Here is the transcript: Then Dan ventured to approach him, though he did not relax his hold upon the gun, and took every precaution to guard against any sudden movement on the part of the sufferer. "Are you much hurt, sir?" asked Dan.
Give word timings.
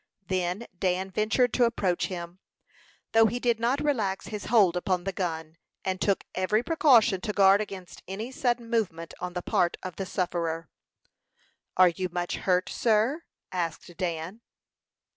Then 0.25 0.65
Dan 0.79 1.11
ventured 1.11 1.53
to 1.53 1.65
approach 1.65 2.07
him, 2.07 2.39
though 3.11 3.27
he 3.27 3.39
did 3.39 3.59
not 3.59 3.79
relax 3.79 4.25
his 4.29 4.45
hold 4.45 4.75
upon 4.75 5.03
the 5.03 5.11
gun, 5.11 5.57
and 5.85 6.01
took 6.01 6.23
every 6.33 6.63
precaution 6.63 7.21
to 7.21 7.31
guard 7.33 7.61
against 7.61 8.01
any 8.07 8.31
sudden 8.31 8.67
movement 8.67 9.13
on 9.19 9.33
the 9.33 9.43
part 9.43 9.77
of 9.83 9.97
the 9.97 10.07
sufferer. 10.07 10.69
"Are 11.77 11.89
you 11.89 12.09
much 12.09 12.37
hurt, 12.37 12.67
sir?" 12.67 13.25
asked 13.51 13.95
Dan. 13.97 14.41